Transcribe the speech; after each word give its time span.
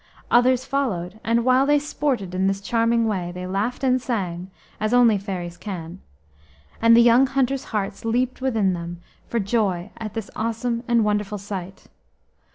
Others 0.31 0.65
followed, 0.65 1.19
and 1.23 1.45
while 1.45 1.67
they 1.67 1.77
sported 1.77 2.33
in 2.33 2.47
this 2.47 2.59
charming 2.59 3.05
way, 3.07 3.31
they 3.31 3.45
laughed 3.45 3.83
and 3.83 4.01
sang 4.01 4.49
as 4.79 4.95
only 4.95 5.19
fairies 5.19 5.57
can, 5.57 5.99
and 6.81 6.97
the 6.97 7.03
young 7.03 7.27
hunters' 7.27 7.65
hearts 7.65 8.03
leaped 8.03 8.41
within 8.41 8.73
them 8.73 8.99
for 9.27 9.39
joy 9.39 9.91
at 9.99 10.15
this 10.15 10.31
awesome 10.35 10.83
and 10.87 11.05
wonderful 11.05 11.37
sight. 11.37 11.85